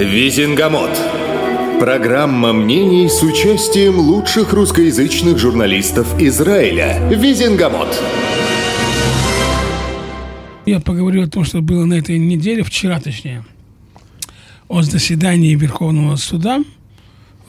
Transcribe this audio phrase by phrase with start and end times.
[0.00, 0.98] Визингамот.
[1.78, 7.06] Программа мнений с участием лучших русскоязычных журналистов Израиля.
[7.10, 8.02] Визингамот.
[10.64, 13.44] Я поговорю о том, что было на этой неделе, вчера точнее,
[14.68, 16.64] о заседании Верховного суда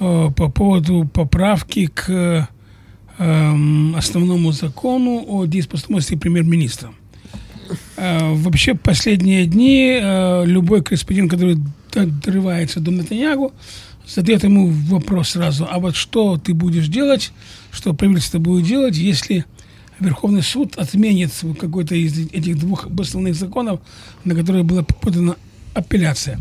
[0.01, 6.91] э, по поводу поправки к э, основному закону о дееспособности премьер-министра.
[8.01, 11.57] Э, вообще, последние дни э, любой корреспондент, который
[11.93, 13.53] дорывается до Натаньягу,
[14.07, 17.31] задает ему вопрос сразу, а вот что ты будешь делать,
[17.71, 19.45] что правительство будет делать, если
[19.99, 23.79] Верховный суд отменит какой-то из этих двух основных законов,
[24.23, 25.35] на которые была подана
[25.75, 26.39] апелляция.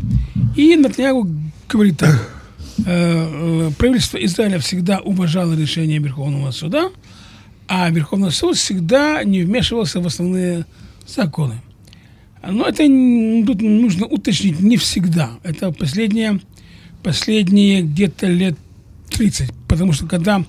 [0.55, 1.29] И Натаньягу
[1.69, 2.27] говорит так,
[2.87, 6.89] э, правительство Израиля всегда уважало решение Верховного суда,
[7.67, 10.65] а Верховный суд всегда не вмешивался в основные
[11.07, 11.61] законы.
[12.43, 12.83] Но это
[13.45, 15.31] тут нужно уточнить не всегда.
[15.43, 16.39] Это последние,
[17.03, 18.57] последние где-то лет
[19.11, 19.51] 30.
[19.67, 20.43] Потому что когда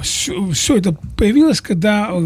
[0.00, 2.16] все, все это появилось, когда э,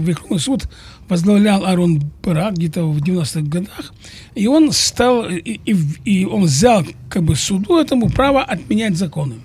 [0.00, 0.68] Верховный суд
[1.08, 3.92] возглавлял Арон Барак где-то в 90-х годах,
[4.34, 9.36] и он стал, и, и, и он взял как бы суду этому право отменять законы.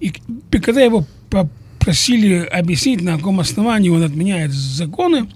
[0.00, 0.10] И
[0.50, 5.28] когда его попросили объяснить, на каком основании он отменяет законы,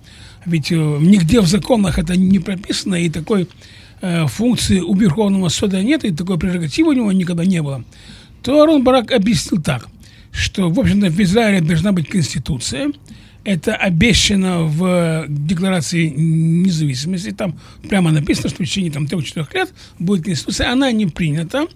[0.48, 3.48] ведь э, нигде в законах это не прописано, и такой
[4.00, 7.84] э, функции у Верховного суда нет, и такой прерогативы у него никогда не было,
[8.42, 9.88] то Арон Барак объяснил так,
[10.32, 12.92] что, в общем-то, в Израиле должна быть конституция,
[13.44, 17.30] это обещано в Декларации независимости.
[17.30, 20.70] Там прямо написано, что в течение там, 3-4 лет будет Конституция.
[20.70, 21.66] Она не принята.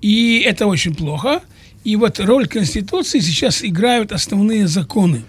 [0.00, 1.42] И это очень плохо.
[1.82, 5.22] И вот роль Конституции сейчас играют основные законы,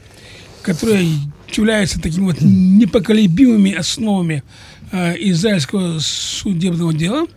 [0.62, 1.08] которые
[1.58, 4.44] являются такими вот непоколебимыми основами
[4.92, 7.28] э, израильского судебного дела.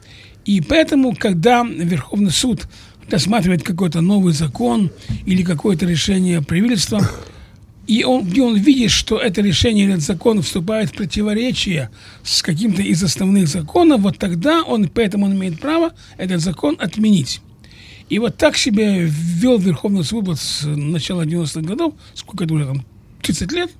[0.45, 2.67] И поэтому, когда Верховный суд
[3.11, 4.91] рассматривает какой-то новый закон
[5.27, 7.09] или какое-то решение правительства,
[7.87, 11.91] и он, где он видит, что это решение или этот закон вступает в противоречие
[12.23, 17.41] с каким-то из основных законов, вот тогда он, поэтому он имеет право этот закон отменить.
[18.09, 22.85] И вот так себе ввел Верховный суд с начала 90-х годов, сколько это уже там,
[23.23, 23.71] 30 лет,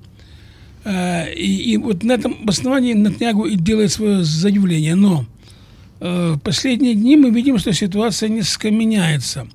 [0.85, 4.95] и, и вот на этом основании Натнягу и делает свое заявление.
[4.95, 5.27] Но
[6.01, 9.47] э, в последние дни мы видим, что ситуация несколько меняется.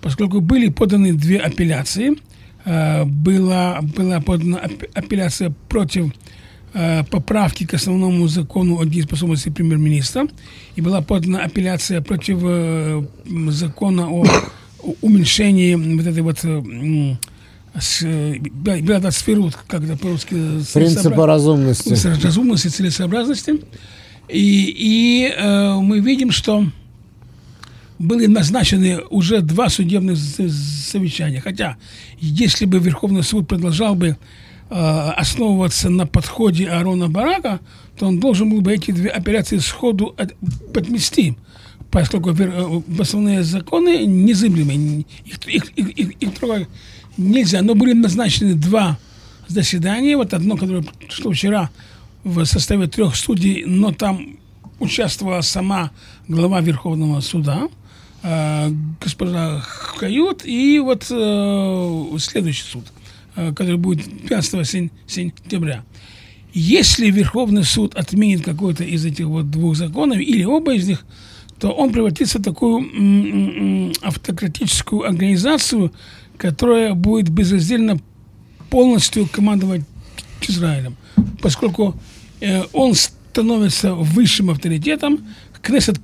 [0.00, 2.18] Поскольку были поданы две апелляции,
[2.64, 4.62] э, была, была подана
[4.94, 6.12] апелляция против
[7.08, 10.26] поправки к основному закону о дееспособности премьер-министра,
[10.74, 12.40] и была подана апелляция против
[13.52, 14.24] закона о
[15.00, 16.44] уменьшении вот этой вот
[17.80, 20.62] Сферут, как это по-русски...
[20.72, 21.96] Принципа разумности.
[22.22, 23.60] Разумности, целесообразности.
[24.28, 26.66] И, и э, мы видим, что
[27.98, 31.40] были назначены уже два судебных совещания.
[31.40, 31.76] Хотя,
[32.18, 34.16] если бы Верховный суд продолжал бы
[34.70, 34.74] э,
[35.16, 37.60] основываться на подходе Арона Барака,
[37.98, 40.34] то он должен был бы эти две операции сходу от,
[40.72, 41.36] подмести,
[41.90, 45.04] поскольку э, основные законы незыблемые.
[45.24, 46.68] Их, их, их, их, их трогать
[47.16, 47.62] нельзя.
[47.62, 48.98] Но были назначены два
[49.48, 50.16] заседания.
[50.16, 51.70] Вот одно, которое шло вчера
[52.24, 54.38] в составе трех студий, но там
[54.80, 55.90] участвовала сама
[56.28, 57.68] глава Верховного суда,
[58.22, 58.70] э,
[59.00, 59.62] госпожа
[59.98, 62.84] Кают, и вот э, следующий суд,
[63.36, 65.84] э, который будет 15 сентября.
[66.52, 71.04] Если Верховный суд отменит какой-то из этих вот двух законов, или оба из них,
[71.58, 75.92] то он превратится в такую автократическую организацию,
[76.38, 77.98] которая будет безраздельно
[78.70, 79.82] полностью командовать
[80.48, 80.96] Израилем,
[81.40, 81.94] поскольку
[82.40, 85.26] э, он становится высшим авторитетом,
[85.62, 85.98] Кнессет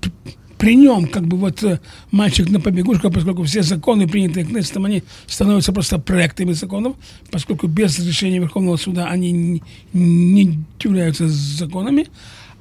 [0.57, 1.81] при нем, как бы вот э,
[2.11, 6.97] мальчик на побегушках, поскольку все законы, принятые Кнессетом, они становятся просто проектами законов,
[7.31, 9.63] поскольку без решения Верховного суда они не,
[9.93, 12.09] не являются законами,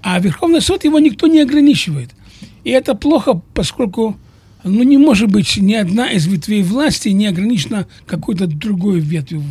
[0.01, 2.11] а Верховный суд его никто не ограничивает.
[2.63, 4.17] И это плохо, поскольку
[4.63, 9.43] ну, не может быть ни одна из ветвей власти не ограничена какой-то другой ветвью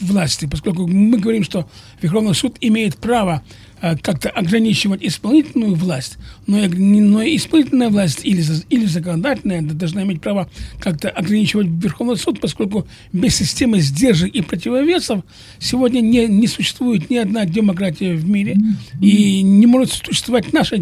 [0.00, 1.68] власти, поскольку мы говорим, что
[2.02, 3.42] Верховный суд имеет право
[3.80, 10.48] э, как-то ограничивать исполнительную власть, но, но исполнительная власть или, или законодательная должна иметь право
[10.80, 15.24] как-то ограничивать Верховный суд, поскольку без системы сдержек и противовесов
[15.58, 18.56] сегодня не, не существует ни одна демократия в мире,
[19.00, 20.76] и не может существовать наша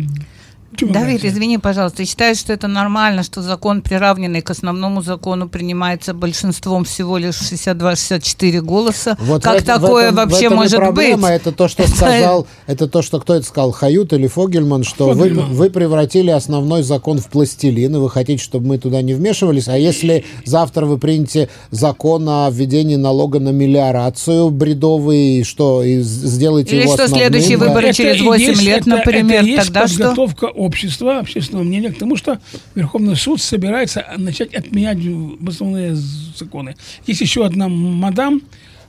[0.80, 6.14] Давид, извини, пожалуйста, ты считаешь, что это нормально, что закон, приравненный к основному закону, принимается
[6.14, 9.16] большинством всего лишь 62-64 голоса?
[9.20, 11.30] Вот как в это, такое в этом, вообще в этом может проблема, быть?
[11.36, 15.30] Это то, что сказал, это то, что кто это сказал, Хают или Фогельман, что вы,
[15.30, 19.76] вы превратили основной закон в пластилин, и вы хотите, чтобы мы туда не вмешивались, а
[19.76, 26.82] если завтра вы примете закон о введении налога на мелиорацию бредовый, что, и сделаете Или
[26.82, 27.66] его что, основным, следующие да?
[27.66, 29.98] выборы через и 8 есть- лет, это- например, это и есть тогда что?
[29.98, 32.38] подготовка общества, общественного мнения к тому, что
[32.74, 34.98] Верховный суд собирается начать отменять
[35.46, 36.76] основные законы.
[37.06, 38.42] Есть еще одна мадам,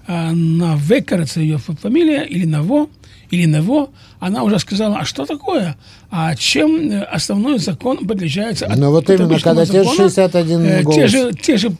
[0.07, 2.88] а, на В, кажется, ее фа- фамилия, или Наво,
[3.30, 3.89] или Наво,
[4.19, 5.75] она уже сказала, а что такое?
[6.09, 9.95] А чем э, основной закон отличается от Ну, вот от именно, когда те же закона?
[10.09, 10.95] 61 Э, голос.
[10.95, 11.71] Те же, те же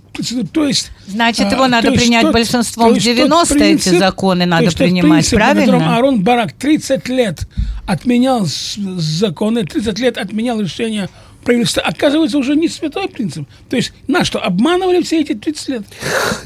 [0.52, 0.92] то есть...
[1.08, 4.44] Значит, а, его надо то есть принять тот- большинством в тот 90 эти принцип- законы
[4.44, 5.98] то надо есть принимать, принцип, по которому правильно?
[5.98, 7.48] Арон Барак 30 лет
[7.86, 11.10] отменял законы, 30 лет отменял решения
[11.48, 13.48] правительства, оказывается, уже не святой принцип.
[13.70, 15.84] То есть нас что, обманывали все эти 30 лет?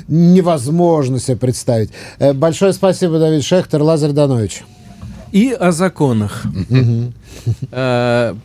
[0.07, 1.89] Невозможно себе представить.
[2.19, 4.61] Э, Большое спасибо, Давид Шехтер, Лазарь Данович.
[5.31, 6.43] И о законах.
[7.71, 8.35] Э,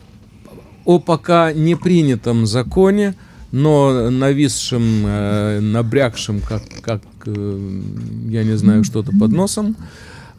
[0.85, 3.13] О пока не принятом законе,
[3.51, 9.75] но нависшем, э, набрякшем, как, как я не знаю, что-то под носом.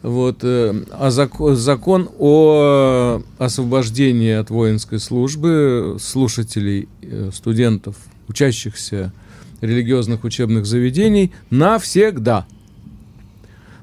[0.01, 7.97] Вот, э, а зако- закон о освобождении от воинской службы слушателей, э, студентов,
[8.29, 9.11] учащихся
[9.59, 12.45] религиозных учебных заведений навсегда.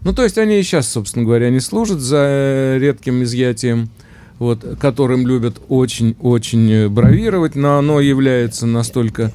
[0.03, 3.91] Ну, то есть они и сейчас, собственно говоря, не служат за э, редким изъятием,
[4.39, 9.33] вот, которым любят очень-очень э, бравировать, но оно является настолько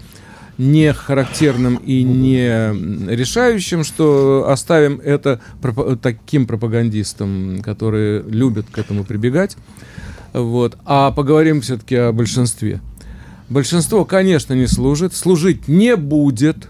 [0.58, 2.74] не характерным и не
[3.14, 5.42] решающим, что оставим это
[6.02, 9.58] таким пропагандистам, которые любят к этому прибегать.
[10.34, 10.78] Вот.
[10.86, 12.80] А поговорим все-таки о большинстве.
[13.50, 16.68] Большинство, конечно, не служит, служить не будет.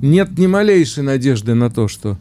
[0.00, 2.18] Нет ни малейшей надежды на то, что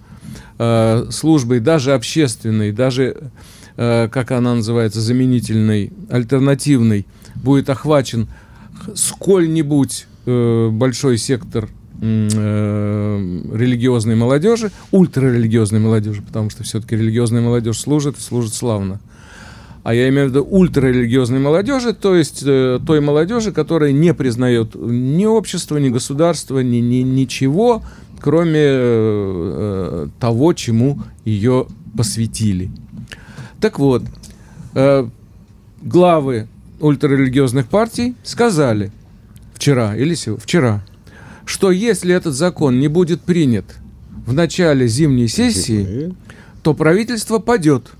[0.59, 3.31] э, службой даже общественной, даже,
[3.77, 8.27] э, как она называется, заменительной, альтернативной, будет охвачен
[8.93, 11.69] сколь-нибудь э, большой сектор
[12.01, 18.99] э, религиозной молодежи, ультрарелигиозной молодежи, потому что все-таки религиозная молодежь служит, служит славно.
[19.83, 24.75] А я имею в виду ультрарелигиозной молодежи, то есть э, той молодежи, которая не признает
[24.75, 27.81] ни общества, ни государства, ни, ни ничего,
[28.19, 31.65] кроме э, того, чему ее
[31.97, 32.69] посвятили.
[33.59, 34.03] Так вот,
[34.75, 35.07] э,
[35.81, 36.47] главы
[36.79, 38.91] ультрарелигиозных партий сказали
[39.61, 40.83] вчера или вчера,
[41.45, 43.65] что если этот закон не будет принят
[44.25, 46.15] в начале зимней сессии,
[46.63, 47.91] то правительство падет.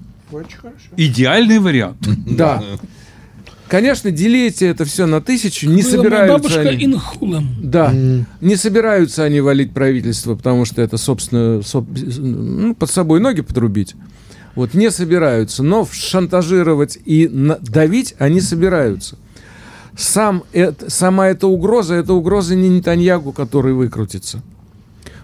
[0.98, 1.98] Идеальный вариант.
[2.26, 2.64] Да.
[3.68, 6.86] Конечно, делите это все на тысячу, не Была собираются бабушка они.
[6.86, 7.48] Инхулом.
[7.64, 7.94] Да,
[8.42, 13.94] не собираются они валить правительство, потому что это, собственно, соб- ну, под собой ноги подрубить.
[14.56, 19.16] Вот не собираются, но шантажировать и на- давить они собираются.
[20.02, 24.42] Сам эт- сама эта угроза, это угроза не Нетаньягу, который выкрутится.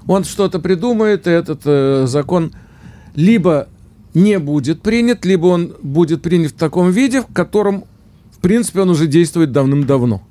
[0.06, 2.54] Он что-то придумает, и этот э, закон
[3.16, 3.68] либо
[4.14, 7.86] не будет принят, либо он будет принят в таком виде, в котором,
[8.32, 10.22] в принципе, он уже действует давным-давно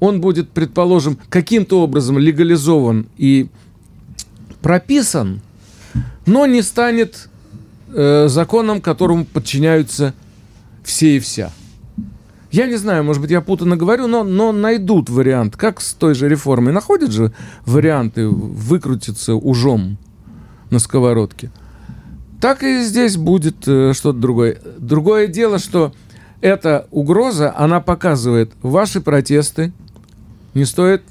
[0.00, 3.48] он будет, предположим, каким-то образом легализован и
[4.60, 5.40] прописан,
[6.26, 7.28] но не станет
[7.88, 10.14] э, законом, которому подчиняются
[10.84, 11.50] все и вся.
[12.56, 15.58] Я не знаю, может быть, я путано говорю, но, но найдут вариант.
[15.58, 16.72] Как с той же реформой.
[16.72, 17.34] Находят же
[17.66, 19.98] варианты выкрутиться ужом
[20.70, 21.50] на сковородке.
[22.40, 24.58] Так и здесь будет э, что-то другое.
[24.78, 25.92] Другое дело, что
[26.40, 29.74] эта угроза, она показывает ваши протесты,
[30.54, 31.02] не стоит,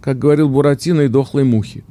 [0.00, 1.84] как говорил Буратино, и дохлой мухи.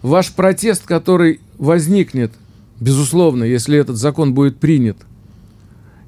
[0.00, 2.32] Ваш протест, который возникнет,
[2.80, 4.96] безусловно, если этот закон будет принят,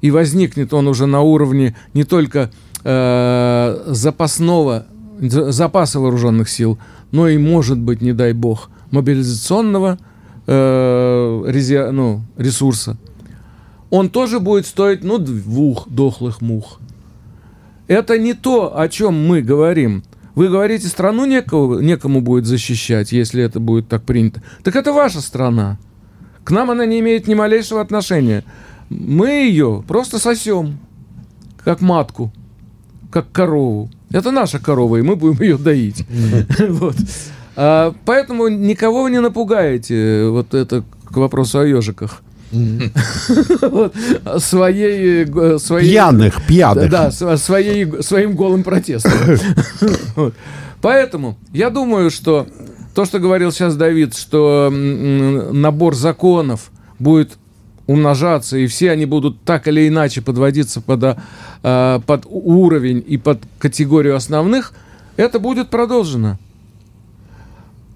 [0.03, 2.51] и возникнет он уже на уровне не только
[2.83, 4.85] э, запасного,
[5.21, 6.77] за- запаса вооруженных сил,
[7.11, 9.97] но и, может быть, не дай бог, мобилизационного
[10.45, 12.97] э, резер- ну, ресурса,
[13.89, 16.79] он тоже будет стоить, ну, двух дохлых мух.
[17.87, 20.03] Это не то, о чем мы говорим.
[20.35, 24.41] Вы говорите, страну некого, некому будет защищать, если это будет так принято.
[24.63, 25.77] Так это ваша страна.
[26.43, 28.43] К нам она не имеет ни малейшего отношения.
[28.89, 30.77] Мы ее просто сосем,
[31.63, 32.31] как матку,
[33.11, 33.89] как корову.
[34.11, 36.05] Это наша корова, и мы будем ее доить.
[36.69, 36.95] Вот.
[37.55, 42.21] А, Поэтому никого вы не напугаете, вот это к вопросу о ежиках.
[43.61, 43.95] Вот,
[44.37, 45.89] своей, э, своей...
[45.89, 46.89] Пьяных, пьяных.
[46.89, 49.11] Да, св- своей, своим голым протестом.
[50.15, 50.33] Вот.
[50.81, 52.45] Поэтому я думаю, что
[52.93, 57.37] то, что говорил сейчас Давид, что набор законов будет
[57.87, 61.17] умножаться, и все они будут так или иначе подводиться под, а,
[61.63, 64.73] а, под уровень и под категорию основных,
[65.17, 66.37] это будет продолжено.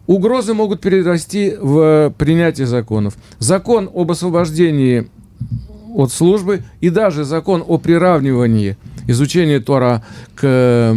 [0.07, 3.15] Угрозы могут перерасти в принятие законов.
[3.39, 5.09] Закон об освобождении
[5.93, 8.77] от службы и даже закон о приравнивании
[9.07, 10.03] изучения Тора
[10.35, 10.95] к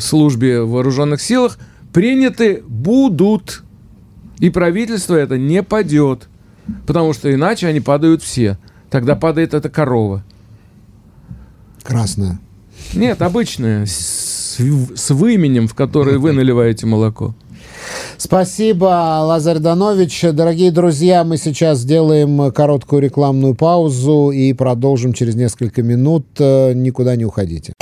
[0.00, 1.58] службе в вооруженных силах
[1.92, 3.62] приняты будут.
[4.38, 6.28] И правительство это не падет,
[6.86, 8.58] потому что иначе они падают все.
[8.90, 10.24] Тогда падает эта корова.
[11.82, 12.38] Красная.
[12.94, 17.34] Нет, обычная, с, с выменем, в который вы наливаете молоко.
[18.16, 20.22] Спасибо, Лазарь Данович.
[20.32, 26.26] Дорогие друзья, мы сейчас сделаем короткую рекламную паузу и продолжим через несколько минут.
[26.38, 27.72] Э, Никуда не уходите.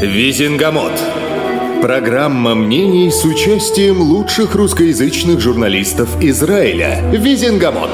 [0.00, 0.92] Визингамот.
[1.84, 6.98] Программа мнений с участием лучших русскоязычных журналистов Израиля.
[7.12, 7.90] Визингамот.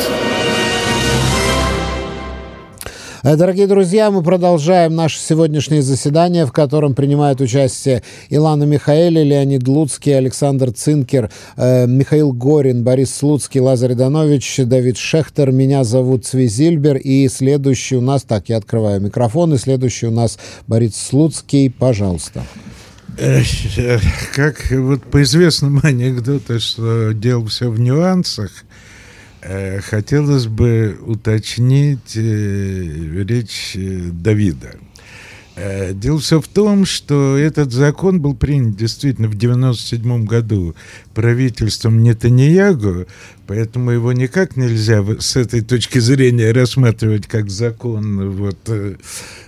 [3.24, 9.66] Э, Дорогие друзья, мы продолжаем наше сегодняшнее заседание, в котором принимают участие Илана Михаэли, Леонид
[9.66, 15.50] Луцкий, Александр Цинкер, э, Михаил Горин, Борис Слуцкий, Лазарь Данович, Давид Шехтер.
[15.50, 16.96] Меня зовут Цви Зильбер.
[16.96, 21.68] И следующий у нас, так, я открываю микрофон, и следующий у нас Борис Слуцкий.
[21.76, 22.44] Пожалуйста.
[24.34, 28.50] Как вот по известному анекдоту, что дело все в нюансах,
[29.42, 34.74] э, хотелось бы уточнить э, речь э, Давида.
[35.92, 40.74] Дело все в том, что этот закон был принят действительно в 97 году
[41.12, 43.06] правительством Нетаньягу,
[43.46, 48.56] поэтому его никак нельзя с этой точки зрения рассматривать как закон вот,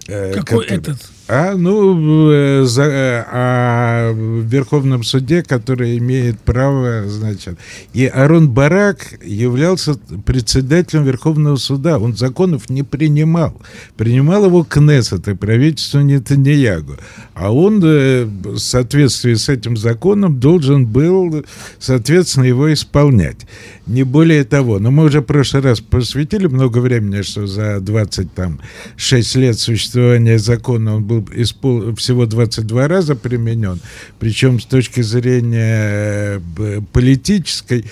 [0.07, 0.99] Какой который- этот?
[1.35, 7.59] А, ну, э, за, э, а в Верховном суде, который имеет право, значит.
[7.95, 9.95] И Арон Барак являлся
[10.27, 11.99] председателем Верховного суда.
[11.99, 13.59] Он законов не принимал.
[13.97, 16.97] Принимал его Кнессет и правительство Нетаньягу.
[17.33, 21.47] А он э, в соответствии с этим законом должен был,
[21.79, 23.47] соответственно, его исполнять.
[23.87, 24.79] Не более того.
[24.79, 30.97] Но мы уже в прошлый раз посвятили много времени, что за 26 лет существования закона
[30.97, 33.81] он был испол- всего 22 раза применен.
[34.19, 37.85] Причем с точки зрения э, политической,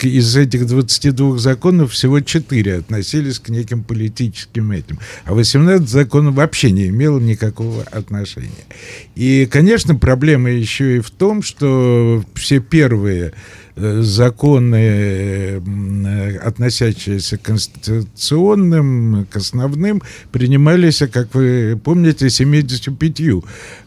[0.00, 4.98] из этих 22 законов всего 4 относились к неким политическим этим.
[5.24, 8.50] А 18 законов вообще не имело никакого отношения.
[9.14, 13.32] И, конечно, проблема еще и в том, что все первые
[13.76, 15.62] э, законы,
[16.42, 20.02] относящиеся к конституционным, к основным,
[20.32, 23.20] принимались, как вы помните, 75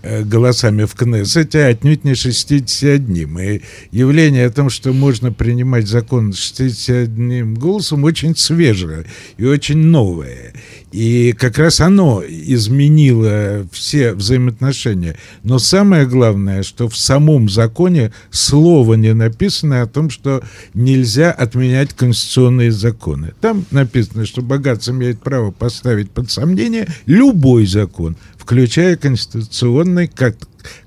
[0.01, 3.39] э, голосами в Кнессете, а отнюдь не 61.
[3.39, 9.05] И явление о том, что можно принимать закон с 61 голосом, очень свежее
[9.37, 10.53] и очень новое.
[10.91, 15.17] И как раз оно изменило все взаимоотношения.
[15.43, 20.41] Но самое главное, что в самом законе слово не написано о том, что
[20.73, 23.33] нельзя отменять конституционные законы.
[23.41, 30.37] Там написано, что богатство имеет право поставить под сомнение любой закон, включая конституционный, как,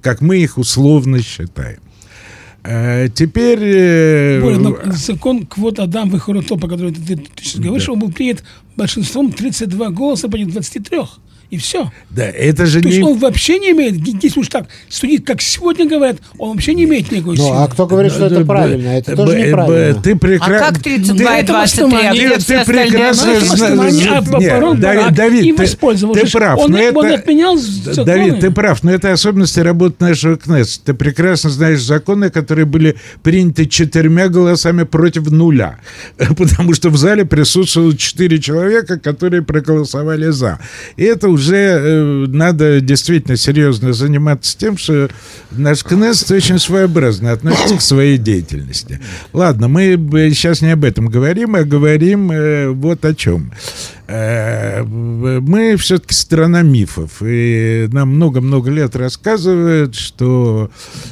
[0.00, 1.78] как мы их условно считаем.
[2.62, 3.58] Э, Теперь...
[3.62, 8.42] э, но закон квот Адам выходит по которому ты, сейчас говоришь, он был принят
[8.76, 10.98] большинством 32 голоса против 23.
[11.50, 11.90] И все.
[12.11, 13.04] да, это же То есть не...
[13.04, 17.11] он вообще не имеет, если уж так судить, как сегодня говорят, он вообще не имеет
[17.11, 17.57] никакой Ну, силы.
[17.57, 18.88] а кто говорит, что это правильно?
[18.90, 20.00] Это тоже б- неправильно.
[20.00, 20.59] Ты А прекрасно...
[20.59, 25.04] как 32 и это 23, а Ты, прекрасно Ну, знаешь...
[25.07, 26.59] а Давид, ты, прав.
[26.59, 27.59] Он- отменял.
[28.04, 30.78] Давид, ты прав, но это особенности работы нашего КНЕС.
[30.85, 35.80] Ты прекрасно знаешь законы, которые были приняты четырьмя голосами против нуля.
[36.37, 40.61] Потому что в зале присутствовало четыре человека, которые проголосовали за.
[40.97, 45.09] И это уже э, надо действительно серьезно заниматься тем, что
[45.50, 49.00] наш КНЕС очень своеобразно относится к своей деятельности.
[49.32, 49.97] Ладно, мы
[50.35, 53.52] сейчас не об этом говорим, а говорим э, вот о чем.
[54.10, 60.70] Э, Мы все-таки страна мифов, и нам много-много лет рассказывают, что,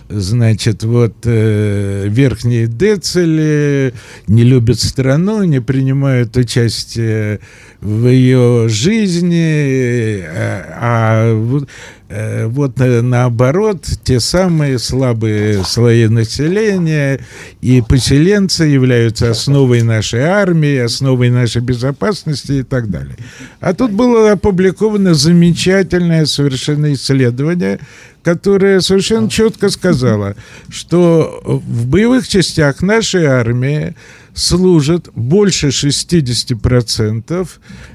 [0.08, 3.94] значит, вот э, верхние децели
[4.26, 7.38] не любят страну, не принимают участие
[7.80, 11.64] в ее жизни, а, а
[12.08, 17.20] вот Э, вот э, наоборот, те самые слабые слои населения
[17.60, 23.16] и поселенцы являются основой нашей армии, основой нашей безопасности и так далее.
[23.60, 27.78] А тут было опубликовано замечательное совершенно исследование,
[28.22, 30.34] которое совершенно четко сказало,
[30.70, 33.94] что в боевых частях нашей армии
[34.32, 37.48] служат больше 60%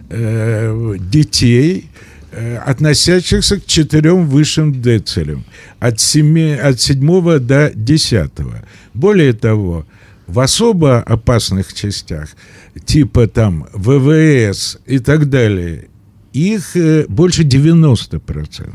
[0.09, 1.89] э, детей,
[2.65, 5.45] относящихся к четырем высшим децелям,
[5.79, 8.31] от, семи, от 7 до 10.
[8.93, 9.85] Более того,
[10.27, 12.29] в особо опасных частях,
[12.85, 15.89] типа там ВВС и так далее,
[16.33, 18.71] их э, больше 90%.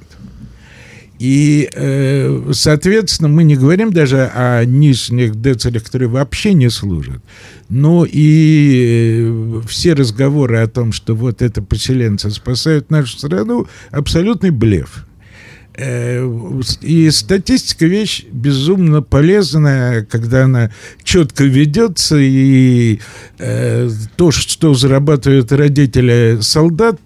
[1.18, 7.20] И, э, соответственно, мы не говорим даже о нижних децелях, которые вообще не служат.
[7.68, 14.50] Но и э, все разговоры о том, что вот это поселенцы спасают нашу страну, абсолютный
[14.50, 15.06] блеф.
[15.76, 16.24] Э,
[16.82, 20.70] и статистика вещь безумно полезная, когда она
[21.02, 23.00] четко ведется, и
[24.16, 27.00] то, что зарабатывают родители солдат,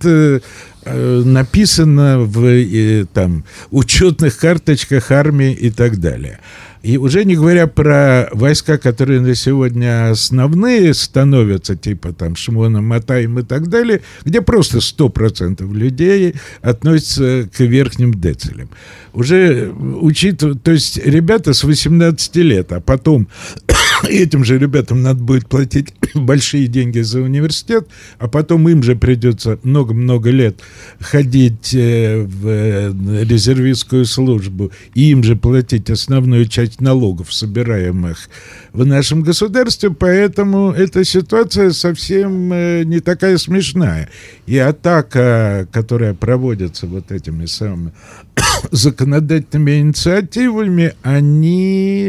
[0.84, 6.40] написано в э, там, учетных карточках армии и так далее.
[6.82, 13.38] И уже не говоря про войска, которые на сегодня основные становятся, типа там Шимона, Матаем
[13.38, 18.68] и так далее, где просто 100% людей относятся к верхним децелям.
[19.12, 23.28] Уже учитывая, то есть ребята с 18 лет, а потом
[24.08, 27.86] этим же ребятам надо будет платить большие деньги за университет,
[28.18, 30.60] а потом им же придется много-много лет
[31.00, 32.92] ходить э, в э,
[33.24, 38.28] резервистскую службу и им же платить основную часть налогов, собираемых
[38.72, 44.08] в нашем государстве, поэтому эта ситуация совсем э, не такая смешная.
[44.46, 47.92] И атака, которая проводится вот этими самыми
[48.70, 52.08] законодательными инициативами, они,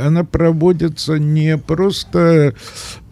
[0.00, 2.54] она проводится не просто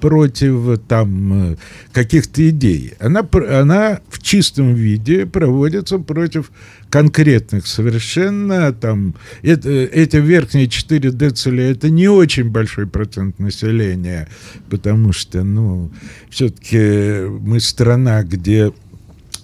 [0.05, 1.57] против там
[1.93, 2.93] каких-то идей.
[3.01, 6.51] Она, она в чистом виде проводится против
[6.91, 14.29] конкретных совершенно там это, эти верхние 4 децеля это не очень большой процент населения
[14.71, 15.91] потому что ну
[16.31, 18.73] все-таки мы страна где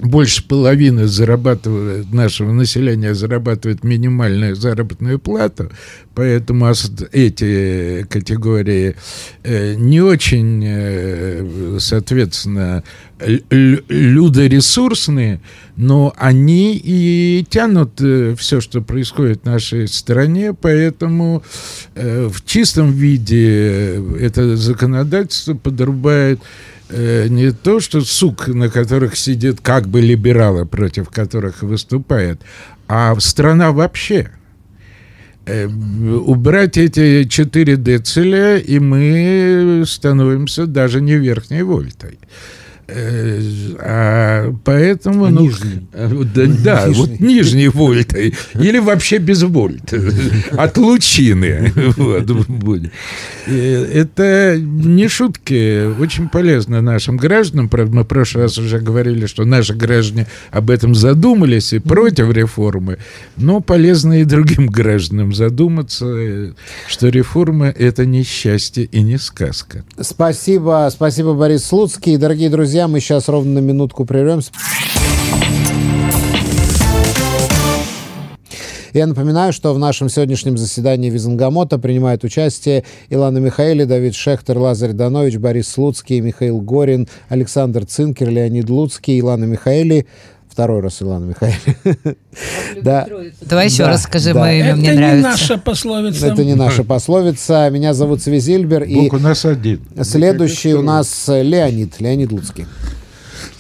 [0.01, 5.71] больше половины зарабатывает, нашего населения зарабатывает минимальную заработную плату,
[6.15, 6.71] поэтому
[7.13, 8.97] эти категории
[9.43, 12.83] э, не очень, э, соответственно,
[13.19, 15.43] людоресурсные,
[15.77, 21.43] но они и тянут э, все, что происходит в нашей стране, поэтому
[21.95, 26.41] в чистом виде это законодательство подрубает
[26.93, 32.41] не то, что сук, на которых сидит как бы либералы, против которых выступает,
[32.89, 34.31] а страна вообще.
[35.47, 42.19] Э, убрать эти 4 децеля, и мы становимся даже не верхней вольтой.
[42.93, 43.41] Э,
[43.79, 45.87] а поэтому, а ну, нижний.
[45.93, 47.01] Э, да, да нижний.
[47.01, 49.93] вот нижний вольт или вообще без вольт
[50.53, 51.73] от лучины.
[52.01, 52.93] Вот, будет.
[53.47, 57.69] Это не шутки, очень полезно нашим гражданам.
[57.69, 62.33] Правда, мы в прошлый раз уже говорили, что наши граждане об этом задумались и против
[62.33, 62.99] реформы,
[63.37, 66.55] но полезно и другим гражданам задуматься,
[66.89, 69.85] что реформа это не счастье и не сказка.
[70.01, 72.17] Спасибо, спасибо, Борис Слуцкий.
[72.17, 74.53] Дорогие друзья, друзья, мы сейчас ровно на минутку прервемся.
[78.95, 84.93] Я напоминаю, что в нашем сегодняшнем заседании Визангамота принимают участие Илана Михаили, Давид Шехтер, Лазарь
[84.93, 90.07] Данович, Борис Слуцкий, Михаил Горин, Александр Цинкер, Леонид Луцкий, Илана Михаили.
[90.51, 92.17] Второй раз Илана Михайловна.
[92.83, 93.07] Да.
[93.43, 95.07] Давай еще раз скажи мое имя, мне нравится.
[95.07, 96.27] Это не наша пословица.
[96.27, 97.71] Это не наша пословица.
[97.71, 98.83] Меня зовут Свизильбер.
[98.83, 99.81] И у нас один.
[100.03, 102.01] Следующий у нас Леонид.
[102.01, 102.67] Леонид Луцкий.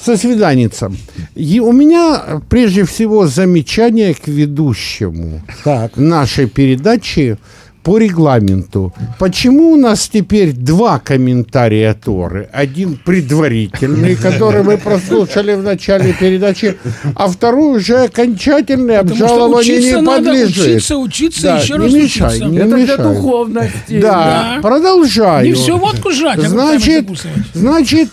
[0.02, 0.96] Со свиданицем.
[1.34, 5.96] И у меня прежде всего замечание к ведущему так.
[5.96, 7.38] нашей передачи
[7.82, 8.92] по регламенту.
[9.18, 12.48] Почему у нас теперь два комментария Торы?
[12.52, 16.76] Один предварительный, который мы прослушали в начале передачи,
[17.14, 20.58] а второй уже окончательный обжалованию не подлежит.
[20.58, 22.44] Надо учиться, учиться, да, еще не раз мешай, учиться.
[22.44, 22.84] Не Это мешай.
[22.84, 24.00] для духовности.
[24.00, 24.58] Да, да.
[24.62, 25.46] продолжаю.
[25.46, 27.06] Не все водку жрать, а значит,
[27.54, 28.10] значит,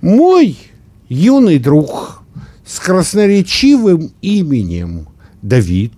[0.00, 0.56] мой
[1.08, 2.22] юный друг
[2.66, 5.08] с красноречивым именем
[5.42, 5.92] Давид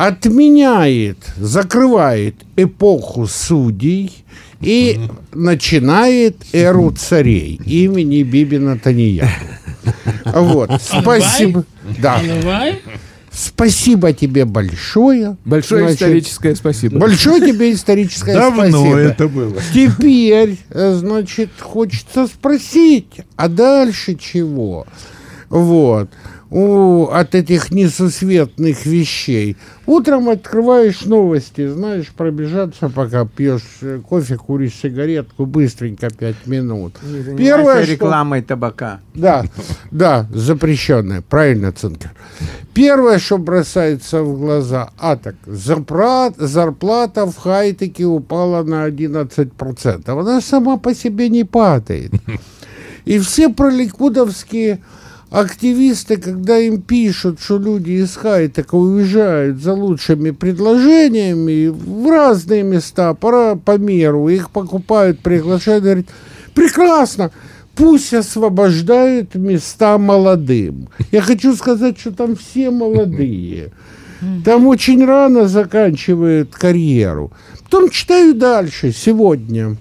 [0.00, 4.24] отменяет, закрывает эпоху судей
[4.62, 4.98] и
[5.34, 9.44] начинает эру царей имени Биби Натаньяху.
[10.24, 11.64] Вот, спасибо.
[11.98, 12.18] Да.
[13.30, 15.36] Спасибо тебе большое.
[15.44, 16.98] Большое Значит, историческое спасибо.
[16.98, 18.98] Большое тебе историческое Давно спасибо.
[18.98, 19.56] это было.
[19.72, 24.86] Теперь, э, значит, хочется спросить, а дальше чего?
[25.48, 26.10] Вот.
[26.50, 29.56] У, от этих несусветных вещей.
[29.86, 36.94] Утром открываешь новости, знаешь, пробежаться, пока пьешь э, кофе, куришь сигаретку, быстренько, пять минут.
[37.38, 39.00] Первое, что- рекламой табака.
[39.14, 39.44] Да,
[39.92, 42.10] да, запрещенное, правильно, Цинкер.
[42.74, 50.20] Первое, что бросается в глаза, а так, зарплат, зарплата в хай-теке упала на 11%.
[50.20, 52.12] Она сама по себе не падает.
[53.04, 54.80] И все проликудовские
[55.30, 63.14] активисты, когда им пишут, что люди из хай-тека уезжают за лучшими предложениями в разные места,
[63.14, 66.06] по, по миру, их покупают, приглашают, говорят,
[66.54, 67.30] прекрасно,
[67.76, 70.88] пусть освобождают места молодым.
[71.12, 73.72] Я хочу сказать, что там все молодые.
[74.44, 77.32] Там очень рано заканчивают карьеру.
[77.64, 79.76] Потом читаю дальше, сегодня.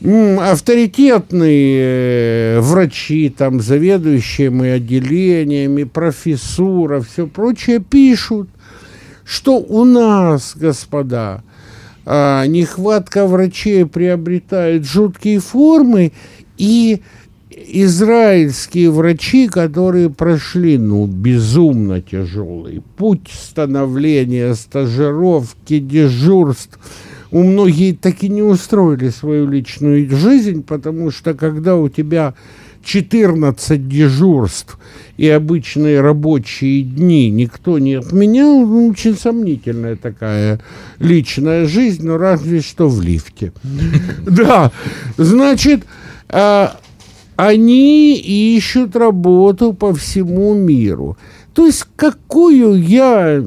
[0.00, 8.48] Авторитетные э, врачи, там, заведующими отделениями, профессура, все прочее пишут,
[9.24, 11.42] что у нас, господа,
[12.06, 16.12] а, нехватка врачей приобретает жуткие формы,
[16.56, 17.02] и
[17.50, 26.78] израильские врачи, которые прошли, ну, безумно тяжелый путь становления, стажировки, дежурств,
[27.30, 32.34] у многих так и не устроили свою личную жизнь, потому что когда у тебя
[32.84, 34.78] 14 дежурств
[35.16, 40.60] и обычные рабочие дни никто не отменял, ну, очень сомнительная такая
[40.98, 43.52] личная жизнь, но разве что в лифте.
[44.26, 44.72] Да,
[45.16, 45.84] значит,
[46.28, 46.78] а,
[47.36, 51.18] они ищут работу по всему миру.
[51.54, 53.42] То есть какую я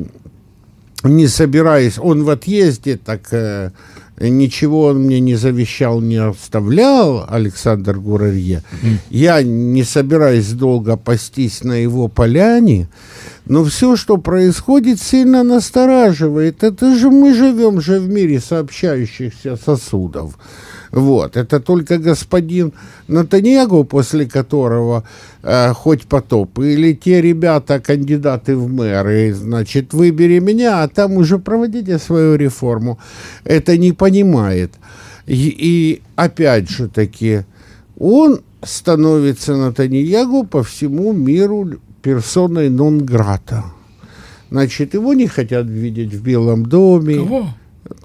[1.03, 3.71] не собираюсь, он в отъезде, так э,
[4.19, 8.63] ничего он мне не завещал, не оставлял, Александр Гурарье.
[9.09, 12.87] Я не собираюсь долго пастись на его поляне,
[13.45, 16.63] но все, что происходит, сильно настораживает.
[16.63, 20.37] Это же мы живем же в мире сообщающихся сосудов.
[20.91, 21.37] Вот.
[21.37, 22.73] Это только господин
[23.07, 25.03] Натаньягу, после которого
[25.43, 31.39] э, хоть потоп, или те ребята, кандидаты в мэры, значит, выбери меня, а там уже
[31.39, 32.99] проводите свою реформу.
[33.45, 34.71] Это не понимает.
[35.27, 37.41] И, и опять же таки,
[37.97, 41.69] он становится Натаньягу по всему миру
[42.01, 43.63] персоной нон-грата.
[44.49, 47.15] Значит, его не хотят видеть в Белом доме.
[47.15, 47.47] Кого?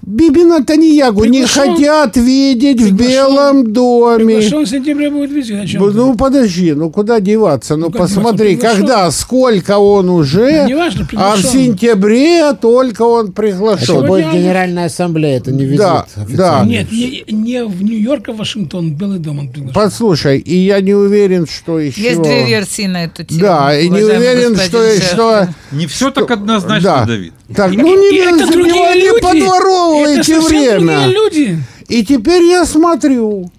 [0.01, 3.07] Биби Натаньягу не хотят видеть в Приглашен?
[3.07, 4.35] Белом доме.
[4.37, 7.75] Приглашен в сентябре будет чем Ну, ну, подожди, ну куда деваться?
[7.75, 8.55] Ну, Ну, как посмотри?
[8.55, 8.81] Приглашен.
[8.81, 13.85] когда, сколько он уже, Не важно, а в сентябре только он Это приглашен.
[13.85, 16.63] Сегодня будет Генеральная ассамблея, это не визит Да, да.
[16.65, 19.73] Нет, не, не в Нью-Йорк, а в Вашингтон, в Белый дом он приглашен.
[19.73, 22.01] Послушай, и я не уверен, что еще...
[22.01, 23.41] Есть две версии на эту тему.
[23.41, 25.49] Да, и не уверен, господин что, что...
[25.71, 27.05] Не все так однозначно, Да.
[27.05, 27.33] Давид.
[27.55, 29.17] Так, ну не, это другие люди.
[29.17, 31.07] Это подворовывайте совсем время.
[31.07, 31.59] люди.
[31.87, 33.49] И теперь я смотрю,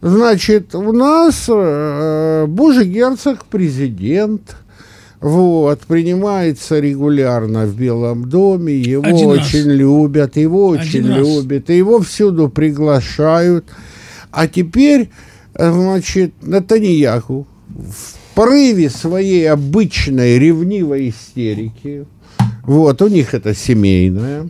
[0.00, 4.56] значит, у нас э, Божий герцог, президент,
[5.20, 9.46] вот, принимается регулярно в Белом доме, его Один раз.
[9.46, 11.18] очень любят, его очень Один раз.
[11.28, 13.66] любят, и его всюду приглашают.
[14.30, 15.10] А теперь,
[15.54, 22.06] значит, Натаньяху в порыве своей обычной ревнивой истерики,
[22.66, 24.48] вот, у них это семейное,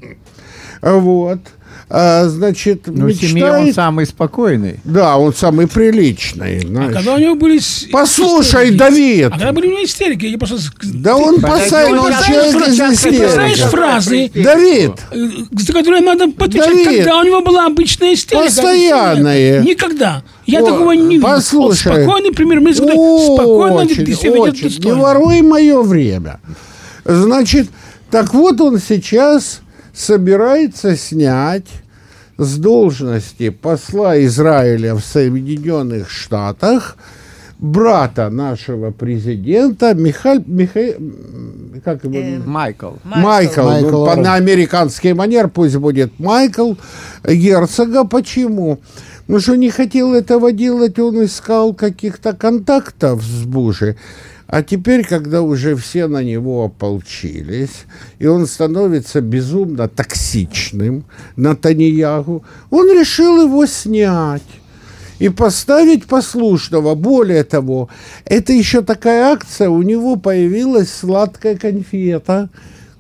[0.83, 1.41] вот,
[1.89, 3.75] а, значит, Ну, в семье он мечтает...
[3.77, 4.81] самый спокойный.
[4.83, 6.95] Да, он самый приличный, А знаешь.
[6.95, 7.61] когда у него были...
[7.93, 8.79] Послушай, истерики?
[8.79, 10.59] Давид, А когда были у него истерики, я просто...
[10.83, 17.21] да он посадил он человек поставил из фразы, Давид, э, за которые надо Давид, когда
[17.21, 18.47] у него была обычная истерика.
[18.47, 19.63] постоянная.
[19.63, 20.25] Никогда.
[20.45, 21.29] Я О, такого не видел.
[21.29, 21.93] послушай.
[21.93, 24.85] Он спокойный премьер-министр, спокойно очень, очень.
[24.85, 26.41] Не воруй мое время.
[27.05, 27.69] Значит,
[28.11, 29.61] так вот он сейчас
[29.93, 31.67] собирается снять
[32.39, 36.97] с должности посла Израиля в Соединенных Штатах
[37.59, 42.15] брата нашего президента Михаль, Миха- как его?
[42.15, 42.91] Э, Майкл.
[43.05, 46.75] Майкл, Майкл ну, по- на американский манер пусть будет Майкл
[47.25, 48.05] Герцога.
[48.05, 48.81] Почему?
[49.29, 53.97] Ну, что не хотел этого делать, он искал каких-то контактов с Буши.
[54.47, 57.87] А теперь, когда уже все на него ополчились,
[58.21, 64.43] и он становится безумно токсичным, Натаньягу, он решил его снять.
[65.19, 66.95] и поставить послушного.
[66.95, 67.89] Более того,
[68.27, 72.51] это еще такая акция, у него появилась сладкая конфета,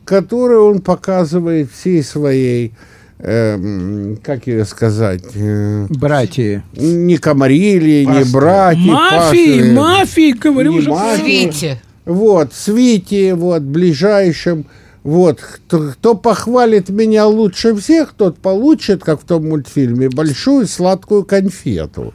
[0.06, 2.72] которую он показывает всей своей
[3.18, 6.62] эм, как ее сказать, э, Братья.
[6.74, 9.72] не комарили, не братья, Мафии, пасты.
[9.72, 10.90] мафии, говорю уже.
[10.90, 11.20] мафии.
[11.50, 11.82] Свете.
[12.04, 14.66] Вот, свите, вот, ближайшим.
[15.02, 21.24] Вот, кто, кто похвалит меня лучше всех, тот получит, как в том мультфильме, большую сладкую
[21.24, 22.12] конфету.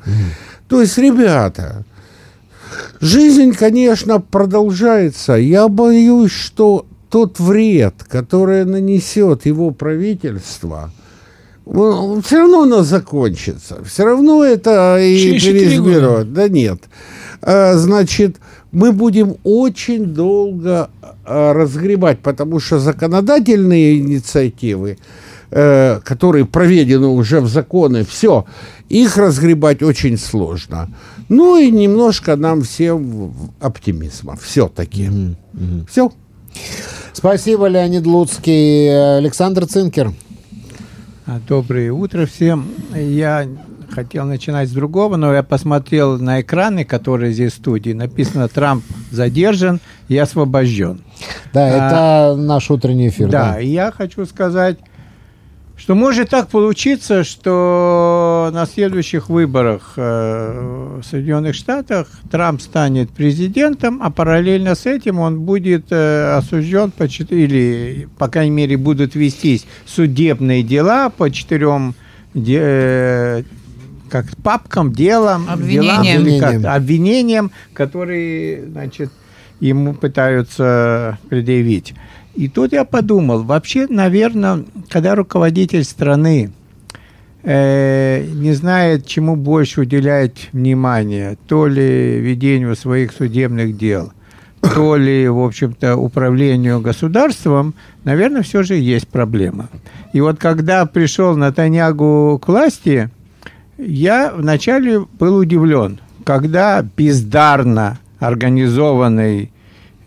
[0.67, 1.85] То есть, ребята,
[2.99, 5.33] жизнь, конечно, продолжается.
[5.33, 10.91] Я боюсь, что тот вред, который нанесет его правительство,
[11.65, 13.83] все равно оно закончится.
[13.83, 16.33] Все равно это и переизберут.
[16.33, 16.79] Да нет.
[17.41, 18.37] А, Значит,
[18.71, 20.89] мы будем очень долго
[21.25, 24.97] а, разгребать, потому что законодательные инициативы,
[25.51, 28.45] э, которые проведены уже в законы, все,
[28.89, 30.89] их разгребать очень сложно.
[31.27, 35.09] Ну и немножко нам всем оптимизма все-таки.
[35.89, 36.11] Все.
[37.13, 39.17] Спасибо, Леонид Луцкий.
[39.17, 40.13] Александр Цинкер.
[41.25, 42.67] А, Доброе утро всем.
[42.95, 43.47] Я
[43.89, 47.91] хотел начинать с другого, но я посмотрел на экраны, которые здесь в студии.
[47.91, 51.01] Написано «Трамп задержан и освобожден».
[51.53, 53.29] Да, это наш утренний эфир.
[53.29, 54.77] Да, и я хочу сказать,
[55.81, 63.99] что может так получиться, что на следующих выборах э, в Соединенных Штатах Трамп станет президентом,
[64.03, 69.65] а параллельно с этим он будет э, осужден по или, по крайней мере, будут вестись
[69.87, 71.95] судебные дела по четырем
[72.35, 73.41] э,
[74.07, 76.03] как папкам, делам, Обвинениям.
[76.03, 76.73] делам, или как- Обвинениям.
[76.75, 79.09] обвинениям, которые, значит,
[79.59, 81.95] ему пытаются предъявить.
[82.35, 86.51] И тут я подумал, вообще, наверное, когда руководитель страны
[87.43, 94.13] э, не знает, чему больше уделять внимание, то ли ведению своих судебных дел,
[94.61, 99.69] то ли, в общем-то, управлению государством, наверное, все же есть проблема.
[100.13, 103.09] И вот когда пришел Натаньягу к власти,
[103.77, 109.51] я вначале был удивлен, когда бездарно организованный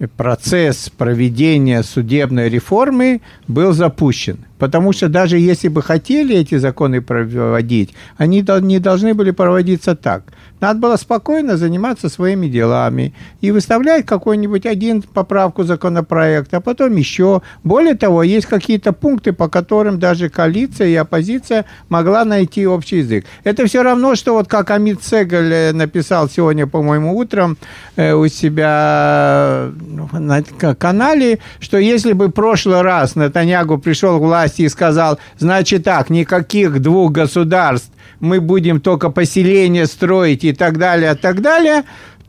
[0.06, 4.44] процесс проведения судебной реформы был запущен.
[4.64, 10.22] Потому что даже если бы хотели эти законы проводить, они не должны были проводиться так.
[10.64, 17.42] Надо было спокойно заниматься своими делами и выставлять какой-нибудь один поправку законопроекта, а потом еще.
[17.62, 23.26] Более того, есть какие-то пункты, по которым даже коалиция и оппозиция могла найти общий язык.
[23.44, 27.58] Это все равно, что вот как Амит Сегаль э, написал сегодня, по-моему, утром
[27.96, 34.22] э, у себя ну, на канале, что если бы в прошлый раз Натаньягу пришел к
[34.22, 37.90] власти и сказал, значит так, никаких двух государств,
[38.20, 41.84] мы будем только поселения строить и так далее, и так далее,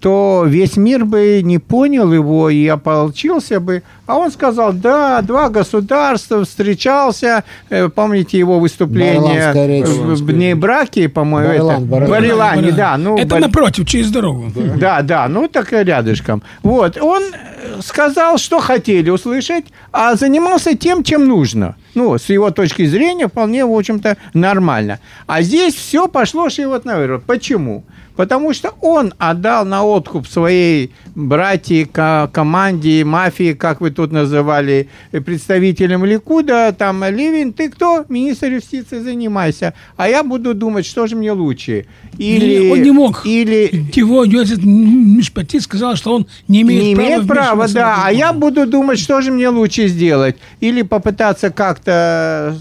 [0.06, 3.82] то весь мир бы не понял его и ополчился бы.
[4.06, 9.52] А он сказал, да, два государства, встречался, э, помните его выступление
[9.84, 11.80] в, в Нейбраке, по-моему, это?
[11.80, 12.98] Барилане, да.
[12.98, 14.52] Ну, Это Бар- напротив, через дорогу.
[14.78, 16.44] да, да, ну так и рядышком.
[16.62, 21.78] Вот, он э, сказал, что хотели услышать, а занимался тем, чем нужно.
[21.96, 25.00] Ну, с его точки зрения, вполне, в общем-то, нормально.
[25.26, 27.24] А здесь все пошло шивот на выворот.
[27.24, 27.84] Почему?
[28.16, 34.88] Потому что он отдал на откуп своей братья, ко- команде, мафии, как вы тут называли,
[35.12, 38.06] э, представителям Ликуда, там, Левин, ты кто?
[38.10, 39.74] Министр юстиции, занимайся.
[39.98, 41.86] А я буду думать, что же мне лучше.
[42.18, 43.26] Или, он не мог.
[43.26, 48.04] Или Его юрист Мишпати сказал, что он не имеет не права имеет права, да.
[48.06, 50.38] А я буду думать, что же мне лучше сделать.
[50.62, 52.58] Или попытаться как-то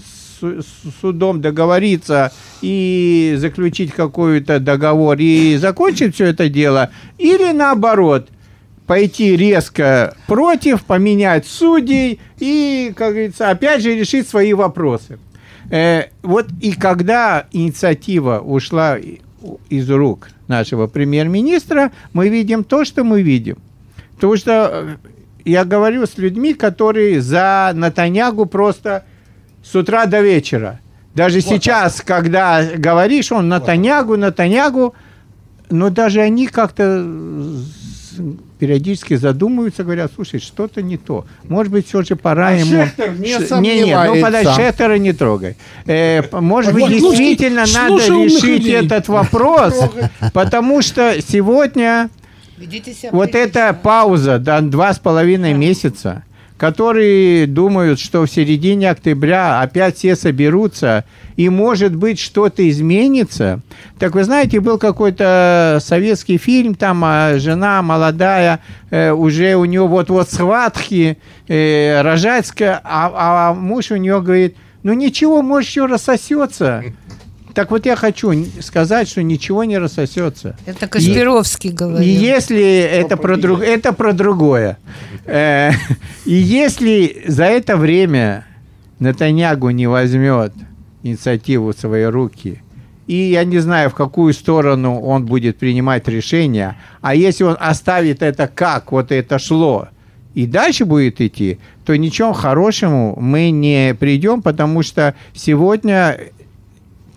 [1.01, 6.91] судом договориться и заключить какой-то договор и закончить все это дело.
[7.17, 8.29] Или наоборот,
[8.85, 15.19] пойти резко против, поменять судей и, как говорится, опять же решить свои вопросы.
[15.69, 18.97] Э, вот и когда инициатива ушла
[19.69, 23.57] из рук нашего премьер-министра, мы видим то, что мы видим.
[24.15, 24.95] Потому что э,
[25.45, 29.05] я говорю с людьми, которые за Натаньягу просто
[29.65, 30.79] с утра до вечера.
[31.15, 34.93] Даже сейчас, когда говоришь, он Натаньягу, Натаньягу,
[35.69, 37.07] но даже они как-то
[38.59, 41.25] периодически задумываются, говорят, слушай, что-то не то.
[41.43, 42.83] Может быть, все же пора А ему...
[42.83, 45.57] Шехтер не Ш- не, не, ну подожди, Шехтера не трогай.
[45.85, 49.79] Э, может быть, Вот Луцкий действительно надо слушал умных решить этот вопрос,
[50.33, 52.09] потому что сегодня
[53.11, 56.23] вот эта пауза, да, два с половиной месяца,
[56.57, 61.03] которые думают, что в середине октября опять все соберутся,
[61.35, 63.59] и, может быть, что-то изменится.
[63.99, 69.85] Так вы знаете, был какой-то советский фильм, там а, жена молодая, э, уже у нее
[69.85, 76.83] вот-вот схватки, э, рожательская, а, а муж у нее говорит, ну ничего, может, еще рассосется.
[77.55, 80.57] Так вот я хочу сказать, что ничего не рассосется.
[80.65, 82.01] Это Кашпировский и, говорил.
[82.01, 84.77] И если это про, друг, это про другое.
[85.23, 85.71] Э,
[86.25, 88.45] и если за это время
[88.99, 90.51] Натаньягу не возьмет
[91.01, 92.61] инициативу в свои руки,
[93.07, 98.21] и я не знаю, в какую сторону он будет принимать решение, а если он оставит
[98.21, 99.87] это как вот это шло,
[100.33, 106.19] и дальше будет идти, то ничем хорошему мы не придем, потому что сегодня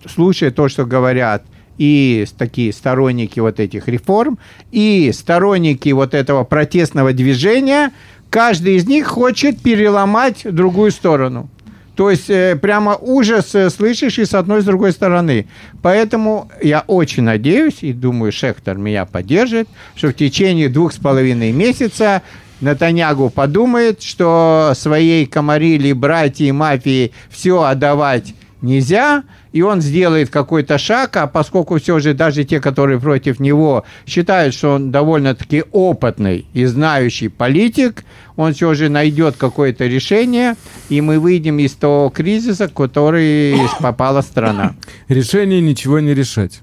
[0.05, 1.43] слушая то, что говорят
[1.77, 4.37] и такие сторонники вот этих реформ,
[4.71, 7.91] и сторонники вот этого протестного движения,
[8.29, 11.49] каждый из них хочет переломать другую сторону.
[11.95, 15.47] То есть э, прямо ужас э, слышишь и с одной и с другой стороны.
[15.81, 21.51] Поэтому я очень надеюсь и думаю, Шехтер меня поддержит, что в течение двух с половиной
[21.51, 22.21] месяца
[22.61, 31.17] Натанягу подумает, что своей комарили, братья мафии все отдавать нельзя, и он сделает какой-то шаг,
[31.17, 36.65] а поскольку все же даже те, которые против него, считают, что он довольно-таки опытный и
[36.65, 38.03] знающий политик,
[38.35, 40.55] он все же найдет какое-то решение,
[40.89, 44.75] и мы выйдем из того кризиса, в который попала страна.
[45.07, 46.61] Решение ничего не решать.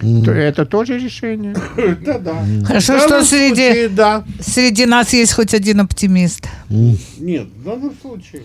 [0.00, 1.56] Это тоже решение.
[2.06, 2.36] Да-да.
[2.64, 4.24] Хорошо, В что данном среди, случае, да.
[4.40, 6.46] среди нас есть хоть один оптимист.
[6.68, 8.42] Нет, в данном случае.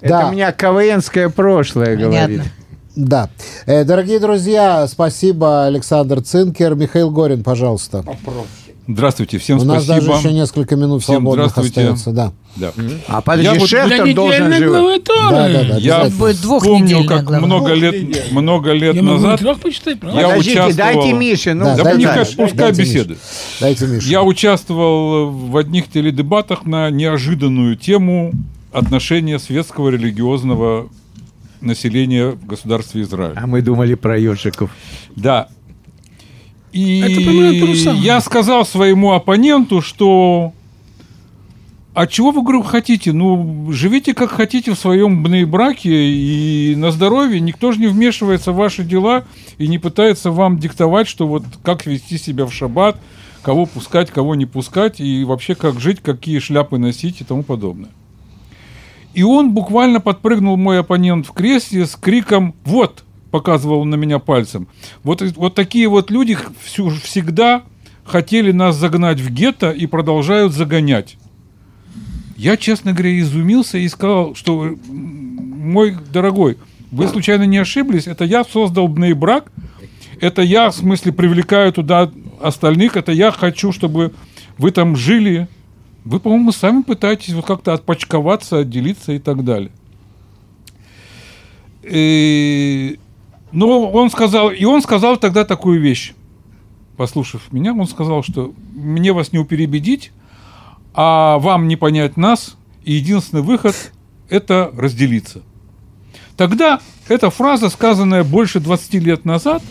[0.00, 0.28] Это Да.
[0.28, 2.42] у меня КВНское прошлое говорит.
[2.98, 3.30] Да.
[3.66, 6.74] Э, дорогие друзья, спасибо, Александр Цинкер.
[6.74, 8.04] Михаил Горин, пожалуйста.
[8.88, 10.18] Здравствуйте, всем У нас даже спасибо.
[10.18, 12.10] еще несколько минут Всем свободных остается.
[12.10, 12.32] Да.
[12.56, 12.72] Да.
[13.06, 15.04] А подожди, Я Шефтер должен жить.
[15.04, 15.30] Торы.
[15.30, 15.76] Да, да, да.
[15.76, 17.46] Я двухнедельная как глава.
[17.46, 20.94] много лет, много лет Я назад почитать, я Подождите, участвовал...
[20.94, 23.16] дайте Мише, ну, Да, Да дайте Мише, пускай дайте беседы.
[23.60, 24.08] Дайте Мишу.
[24.08, 28.32] Я участвовал в одних теледебатах на неожиданную тему
[28.72, 30.88] отношения светского религиозного
[31.60, 33.36] населения в государстве Израиль.
[33.36, 34.70] А мы думали про ежиков.
[35.16, 35.48] Да.
[36.72, 37.20] И Это
[37.92, 40.52] я сказал своему оппоненту, что
[41.98, 43.12] а чего вы, говорю, хотите?
[43.12, 47.40] Ну, живите как хотите в своем браке и на здоровье.
[47.40, 49.24] Никто же не вмешивается в ваши дела
[49.58, 53.00] и не пытается вам диктовать, что вот как вести себя в шаббат,
[53.42, 57.90] кого пускать, кого не пускать, и вообще как жить, какие шляпы носить и тому подобное.
[59.18, 63.02] И он буквально подпрыгнул, мой оппонент, в кресле с криком «Вот!»
[63.32, 64.68] показывал он на меня пальцем.
[65.02, 67.64] Вот, вот такие вот люди всю, всегда
[68.04, 71.16] хотели нас загнать в гетто и продолжают загонять.
[72.36, 76.56] Я, честно говоря, изумился и сказал, что мой дорогой,
[76.92, 78.06] вы случайно не ошиблись?
[78.06, 79.50] Это я создал брак,
[80.20, 82.08] это я, в смысле, привлекаю туда
[82.40, 84.14] остальных, это я хочу, чтобы
[84.58, 85.48] вы там жили.
[86.08, 89.70] Вы, по-моему, сами пытаетесь вот как-то отпочковаться, отделиться и так далее.
[91.82, 92.98] И-
[93.52, 96.14] Но он сказал, и он сказал тогда такую вещь.
[96.96, 100.12] Послушав меня, он сказал, что мне вас не перебедить,
[100.94, 103.92] а вам не понять нас, и единственный выход–
[104.30, 105.42] это разделиться.
[106.38, 109.62] Тогда эта фраза, сказанная больше 20 лет назад,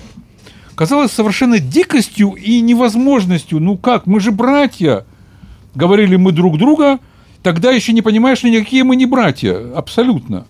[0.76, 3.60] казалась совершенно дикостью и невозможностью.
[3.60, 5.06] Ну как, мы же братья,
[5.78, 7.00] говорили мы друг друга,
[7.44, 10.46] тогда еще не понимаешь, что никакие мы не братья, абсолютно.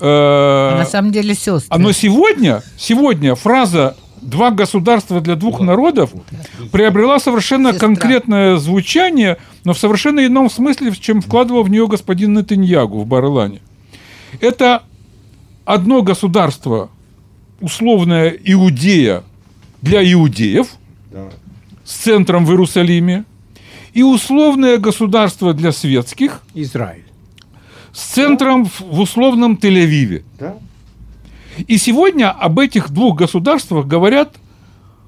[0.00, 1.66] Э, На самом деле сестры.
[1.68, 6.10] а но сегодня, сегодня фраза «два государства для двух народов»
[6.72, 7.88] приобрела совершенно Сестра.
[7.88, 13.60] конкретное звучание, но в совершенно ином смысле, чем вкладывал в нее господин Нетаньягу в Барлане.
[14.40, 14.82] Это
[15.64, 16.90] одно государство,
[17.60, 19.22] условная Иудея
[19.80, 20.68] для иудеев,
[21.84, 23.24] с центром в Иерусалиме,
[23.94, 27.04] и условное государство для светских, Израиль.
[27.92, 30.24] с центром в, в условном Тель-Авиве.
[31.68, 34.34] И сегодня об этих двух государствах говорят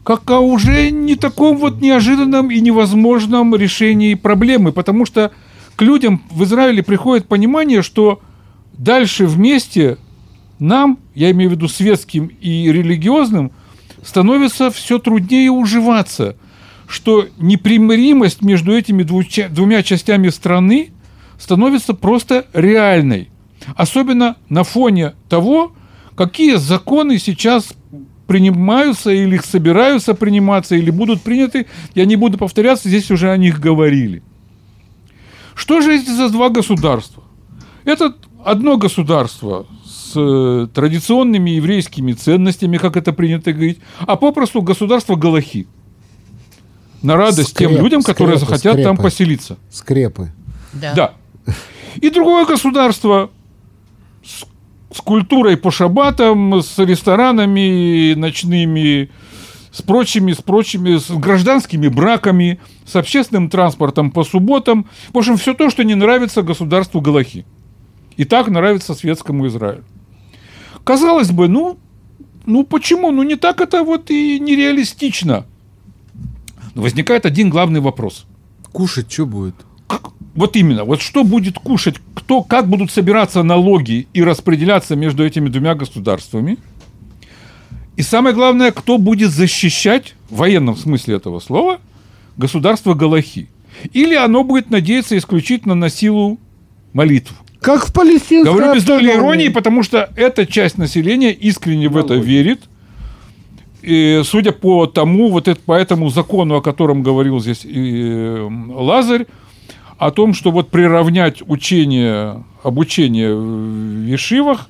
[0.05, 5.33] как о уже не таком вот неожиданном и невозможном решении проблемы, потому что
[5.75, 8.21] к людям в Израиле приходит понимание, что
[8.79, 9.99] дальше вместе
[10.61, 13.51] нам, я имею в виду светским и религиозным,
[14.05, 16.37] становится все труднее уживаться,
[16.89, 20.91] что непримиримость между этими двумя частями страны
[21.39, 23.31] становится просто реальной.
[23.75, 25.73] Особенно на фоне того,
[26.15, 27.75] какие законы сейчас
[28.27, 31.67] принимаются или их собираются приниматься, или будут приняты.
[31.95, 34.23] Я не буду повторяться, здесь уже о них говорили.
[35.55, 37.23] Что же эти за два государства?
[37.85, 38.15] Это
[38.45, 45.67] одно государство с э, традиционными еврейскими ценностями, как это принято говорить, а попросту государство Галахи.
[47.07, 49.03] На радость Скреп, тем людям, которые скрепы, захотят там скрепы.
[49.03, 49.59] поселиться.
[49.71, 50.33] Скрепы.
[50.73, 51.15] Да.
[52.01, 53.31] И другое государство
[54.25, 54.45] с,
[54.93, 59.11] с культурой по шабатам, с ресторанами ночными,
[59.71, 64.87] с прочими, с прочими, с гражданскими браками, с общественным транспортом по субботам.
[65.13, 67.47] В общем, все то, что не нравится государству Галахи.
[68.17, 69.85] И так нравится светскому Израилю.
[70.83, 71.79] Казалось бы, ну,
[72.47, 73.13] ну почему?
[73.13, 75.47] Ну не так это вот и нереалистично.
[76.77, 78.27] Возникает один главный вопрос–
[78.73, 79.55] Кушать что будет?
[79.87, 85.25] как- вот именно, вот что будет кушать, кто, как будут собираться налоги и распределяться между
[85.25, 86.59] этими двумя государствами.
[87.97, 91.81] И самое главное, кто будет защищать, в военном смысле этого слова,
[92.37, 93.49] государство Галахи.
[93.95, 96.39] Или оно будет надеяться исключительно на силу
[96.93, 97.33] молитв.
[97.61, 102.15] Как в палестинской Говорю без доли иронии, потому что эта часть населения искренне в это
[102.15, 102.61] верит.
[103.87, 108.37] И судя по тому, вот это, по этому закону, о котором говорил здесь и,
[108.69, 109.27] Лазарь,
[109.97, 114.69] о том, что вот приравнять учение, обучение в Ешивах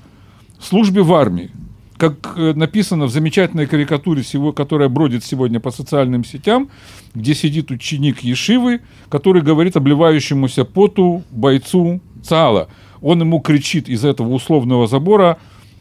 [0.61, 1.51] службе в армии.
[1.97, 4.23] Как э, написано в замечательной карикатуре,
[4.55, 6.69] которая бродит сегодня по социальным сетям,
[7.15, 12.69] где сидит ученик Ешивы, который говорит обливающемуся поту бойцу Цала.
[13.01, 15.39] Он ему кричит из этого условного забора,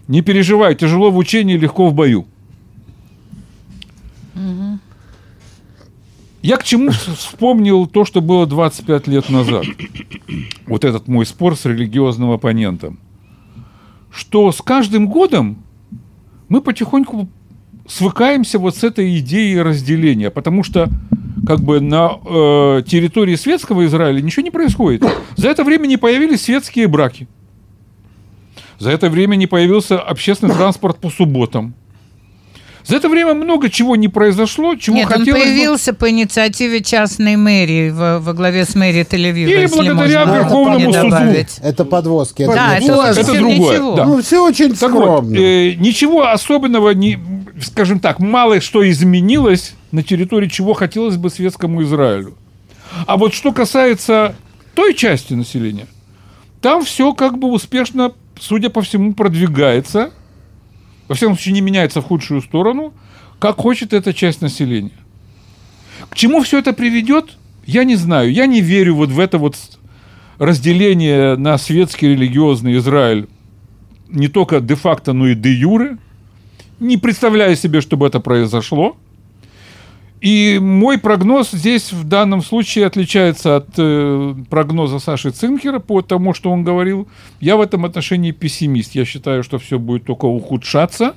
[0.07, 2.27] не переживай, тяжело в учении, легко в бою.
[6.41, 9.65] Я к чему вспомнил то, что было 25 лет назад.
[10.67, 12.99] Вот этот мой спор с религиозным оппонентом.
[14.11, 15.57] Что с каждым годом
[16.47, 17.27] мы потихоньку
[17.87, 20.89] свыкаемся вот с этой идеей разделения, потому что
[21.45, 25.03] как бы на э, территории светского Израиля ничего не происходит.
[25.35, 27.27] За это время не появились светские браки.
[28.79, 31.75] За это время не появился общественный транспорт по субботам.
[32.85, 36.83] За это время много чего не произошло, чего Нет, он хотелось бы- появился по инициативе
[36.83, 39.49] частной мэрии во, во главе с мэрией Тель-Авива.
[39.49, 41.09] Или благодаря можно Верховному суду.
[41.09, 41.57] добавить.
[41.63, 42.45] Это подвозки.
[42.45, 43.95] Да, не это, это совсем другое, ничего.
[43.95, 44.05] да.
[44.05, 45.35] Ну, все очень Так вот, скромно.
[45.35, 47.17] э, ничего особенного, не,
[47.61, 52.35] скажем так, мало что изменилось на территории чего хотелось бы светскому Израилю.
[53.07, 54.35] А вот что касается
[54.75, 55.87] той части населения,
[56.61, 60.11] там все как бы успешно, судя по всему, продвигается.
[61.07, 62.93] Во всяком случае, не меняется в худшую сторону,
[63.39, 64.91] как хочет эта часть населения.
[66.09, 68.31] К чему все это приведет, я не знаю.
[68.31, 69.57] Я не верю вот в это вот
[70.37, 73.27] разделение на светский религиозный Израиль
[74.09, 75.97] не только де-факто, но и де-юре.
[76.79, 78.97] Не представляю себе, чтобы это произошло.
[80.21, 86.33] И мой прогноз здесь в данном случае отличается от э, прогноза Саши Цинкера по тому,
[86.33, 87.07] что он говорил.
[87.39, 88.95] Я в этом отношении пессимист.
[88.95, 91.15] Я считаю, что все будет только ухудшаться,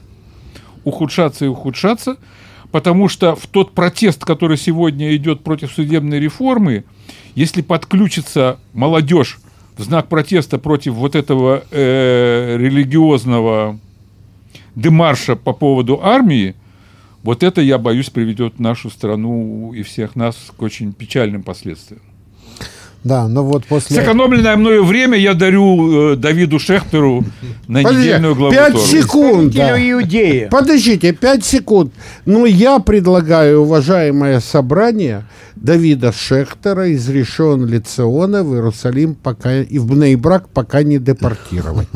[0.84, 2.16] ухудшаться и ухудшаться,
[2.72, 6.84] потому что в тот протест, который сегодня идет против судебной реформы,
[7.34, 9.38] если подключится молодежь
[9.76, 13.78] в знак протеста против вот этого э, религиозного
[14.74, 16.56] демарша по поводу армии,
[17.28, 22.00] вот это, я боюсь, приведет нашу страну и всех нас к очень печальным последствиям.
[23.08, 23.96] Да, но вот после...
[23.96, 27.24] Сэкономленное мною время я дарю э, Давиду Шехтеру
[27.66, 28.84] на Подожди, недельную главу пять Торы.
[28.84, 29.54] секунд.
[29.54, 29.90] да.
[29.90, 30.50] Иудея.
[30.50, 31.94] Подождите, пять секунд.
[32.26, 35.24] Ну, я предлагаю, уважаемое собрание,
[35.56, 41.88] Давида Шехтера из решен Лицеона в Иерусалим пока и в Бнейбрак пока не депортировать.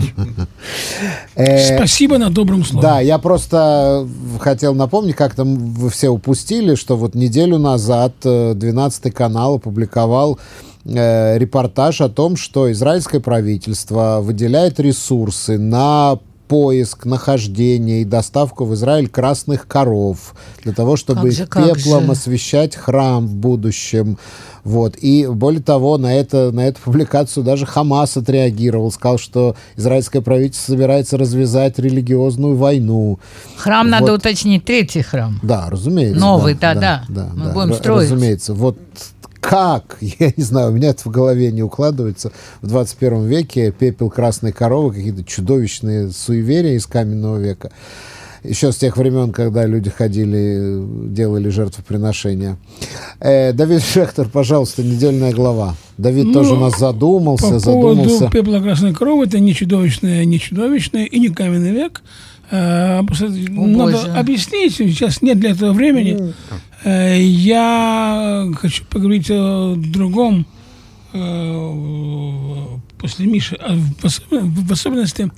[1.34, 2.82] Э, Спасибо на добром слове.
[2.82, 4.06] Да, я просто
[4.40, 10.38] хотел напомнить, как там вы все упустили, что вот неделю назад э, 12 канал опубликовал
[10.84, 16.18] э, репортаж о том, что израильское правительство выделяет ресурсы на
[16.48, 22.04] поиск, нахождение и доставку в Израиль красных коров для того, чтобы Как же, как пеплом
[22.06, 22.12] же.
[22.12, 24.18] освещать храм в будущем.
[24.62, 24.94] Вот.
[25.00, 30.72] И более того, на, это, на эту публикацию даже Хамас отреагировал, сказал, что израильское правительство
[30.72, 33.18] собирается развязать религиозную войну.
[33.56, 34.20] Храм надо Вот.
[34.20, 35.40] уточнить, третий храм.
[35.42, 36.20] Да, разумеется.
[36.20, 37.04] Новый, да, да.
[37.08, 38.10] Мы будем ра- строить.
[38.10, 38.52] Разумеется.
[38.52, 38.76] Вот
[39.42, 42.32] как, я не знаю, у меня это в голове не укладывается.
[42.62, 47.72] В 21 веке пепел красной коровы, какие-то чудовищные суеверия из каменного века.
[48.44, 52.56] Еще с тех времен, когда люди ходили, делали жертвоприношения.
[53.20, 55.74] Э, Давид Шехтер, пожалуйста, недельная глава.
[55.98, 58.18] Давид Ну, тоже у нас задумался, По задумался.
[58.18, 62.02] поводу пепла красной коровы, это не чудовищное, не чудовищное и не каменный век.
[62.50, 64.12] Э, просто Надо боже.
[64.12, 66.34] объяснить, сейчас нет для этого времени.
[66.84, 70.46] Э, Я хочу поговорить о другом
[71.12, 75.30] э, после Миши, а в особ- в особенности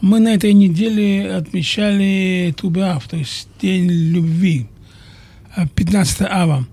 [0.00, 4.66] мы на этой неделе отмечали Тубеав, то есть День любви,
[5.56, 6.64] э, 15 ава.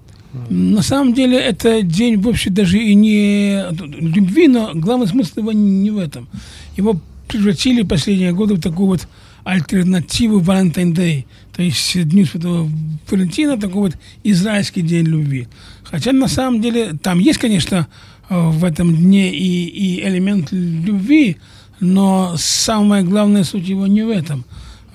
[0.49, 5.91] На самом деле это день вообще даже и не любви, но главный смысл его не
[5.91, 6.27] в этом.
[6.75, 6.99] Его
[7.29, 9.07] превратили последние годы в такую вот
[9.45, 11.25] альтернативу Valentine Day,
[11.55, 12.69] то есть Дню Святого
[13.09, 15.47] Валентина, такой вот израильский день любви.
[15.83, 17.87] Хотя на самом деле там есть, конечно,
[18.29, 21.37] э, в этом дне и, и элемент любви,
[21.79, 24.43] но самая главная суть его не в этом.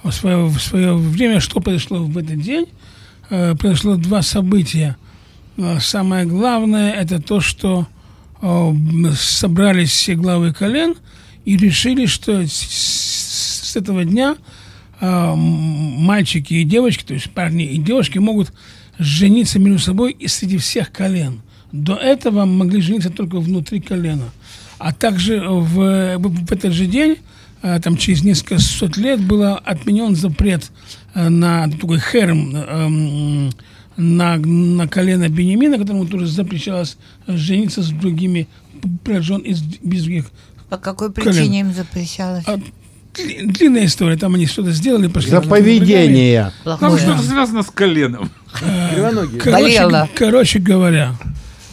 [0.02, 2.66] В свое, в свое время, что произошло в этот день,
[3.30, 4.98] э, произошло два события.
[5.56, 7.86] Э, Самое главное это то, что
[9.16, 10.94] собрались все главы колен
[11.44, 14.36] и решили, что с, этого дня
[15.00, 18.52] мальчики и девочки, то есть парни и девушки могут
[18.98, 21.40] жениться между собой и среди всех колен.
[21.72, 24.30] До этого могли жениться только внутри колена.
[24.78, 27.16] А также в, в- этот же день,
[27.62, 30.70] э, там через несколько сот лет, был отменен запрет
[31.14, 33.50] э, на такой херм,
[33.96, 36.96] на, на колено Бенемина, которому тоже запрещалось
[37.26, 38.48] жениться с другими
[39.04, 40.30] прожен из без других.
[40.70, 41.32] По какой Колен.
[41.34, 42.44] причине им запрещалось?
[42.46, 42.58] А,
[43.14, 45.30] длинная история, там они что-то сделали, пошли.
[45.30, 46.52] За поведение.
[46.64, 48.30] Там что-то связано с коленом.
[48.92, 49.40] Кривоногие.
[49.40, 51.14] Короче, короче говоря,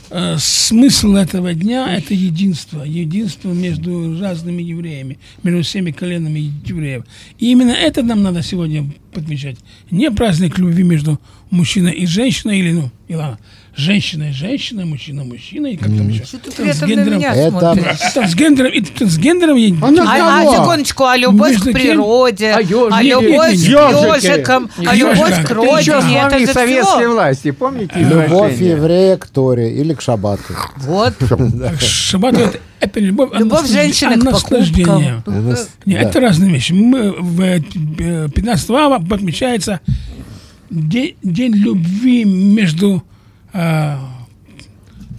[0.09, 2.83] э, смысл этого дня– это единство.
[2.83, 7.03] Единство между разными евреями, между всеми коленами евреев.
[7.39, 9.57] И именно это нам надо сегодня подмечать.
[9.91, 11.19] Не праздник любви между
[11.49, 13.39] мужчиной и женщиной, или, ну, и ладно,
[13.77, 16.25] женщина и женщина, мужчина и мужчина, и как там еще.
[16.25, 18.13] Что ты при этом на меня Это- смотришь?
[18.13, 22.63] Трансгендером и трансгендером я- Она А, а, секундочку, а любовь Между к природе, А а
[22.63, 24.29] Не, не, любовь не, к не.
[24.29, 27.07] Ежикам, а любовь к Ты Ты еще родине, это же советской все.
[27.11, 27.93] власти, помните?
[27.95, 30.41] Любовь еврея к Торе или к Шаббату.
[30.77, 31.13] Вот.
[31.79, 35.23] Шаббат это, это любовь, а Любовь женщины а к наслаждение.
[35.85, 36.71] Нет, это разные вещи.
[36.71, 37.59] Мы в э,
[38.29, 39.81] 15 ава отмечается
[40.71, 43.03] день, день любви между
[43.53, 43.97] э,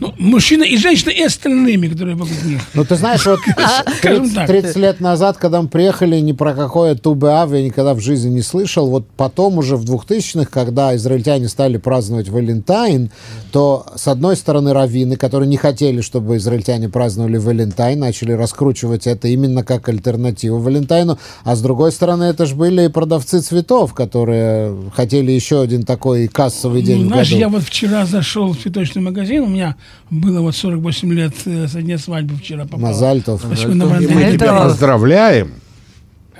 [0.00, 2.60] ну, мужчиной и женщиной и остальными, которые вокруг них.
[2.74, 3.40] Ну, ты знаешь, вот
[3.98, 4.46] Скажем 30, так.
[4.46, 8.42] 30 лет назад, когда мы приехали, ни про какое Тубеав я никогда в жизни не
[8.42, 8.88] слышал.
[8.88, 13.10] Вот потом уже в 2000-х, когда израильтяне стали праздновать Валентайн,
[13.52, 19.28] то, с одной стороны, раввины, которые не хотели, чтобы израильтяне праздновали Валентайн, начали раскручивать это
[19.28, 24.76] именно как альтернативу Валентайну, а с другой стороны, это же были и продавцы цветов, которые
[24.94, 27.40] хотели еще один такой кассовый день Ну, в знаешь, году.
[27.40, 29.76] я вот вчера зашел в цветочный магазин, у меня
[30.10, 32.80] было вот 48 лет э, со дня свадьбы вчера попало.
[32.80, 33.44] Мазальтов.
[33.44, 35.52] И мы тебя поздравляем.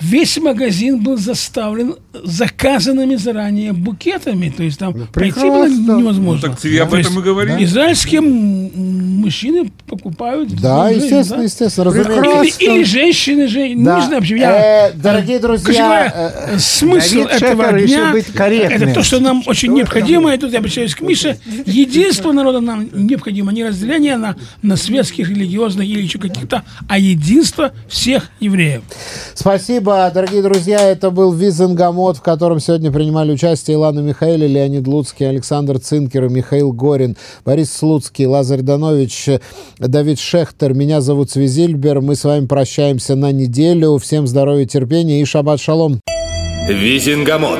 [0.01, 5.97] Весь магазин был заставлен заказанными заранее букетами, то есть там пройти было прекрасно.
[5.97, 6.47] невозможно.
[6.47, 7.63] Ну, так ты об этом и говори.
[7.63, 10.49] Израильские мужчины покупают.
[10.61, 11.43] Да, естественно, да.
[11.43, 12.63] естественно, разумеется.
[12.63, 13.83] Или, или женщины, жен...
[13.83, 13.99] Да.
[13.99, 14.87] не знаю, почему я...
[14.87, 18.81] Э, дорогие друзья, Короче говоря, э, э, смысл Давид этого дня, быть корректным.
[18.89, 22.89] это то, что нам очень необходимо, и тут я обращаюсь к Мише, единство народа нам
[22.93, 28.81] необходимо, не разделение на, на светских, религиозных или еще каких-то, а единство всех евреев.
[29.33, 30.81] Спасибо, дорогие друзья.
[30.81, 36.71] Это был Визенгамот, в котором сегодня принимали участие Илана Михаэли, Леонид Луцкий, Александр Цинкер, Михаил
[36.71, 39.29] Горин, Борис Слуцкий, Лазарь Данович,
[39.79, 40.73] Давид Шехтер.
[40.73, 42.01] Меня зовут Свизильбер.
[42.01, 43.97] Мы с вами прощаемся на неделю.
[43.97, 45.99] Всем здоровья, терпения и шаббат шалом.
[46.67, 47.59] Визингамот.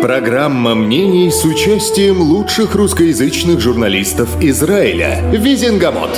[0.00, 5.20] Программа мнений с участием лучших русскоязычных журналистов Израиля.
[5.32, 6.10] Визингамот.